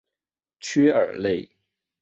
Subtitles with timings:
[0.59, 1.47] 屈尔内。